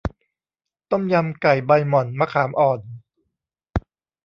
[0.91, 2.79] ต้มยำไก่ใบหม่อนมะขามอ่อน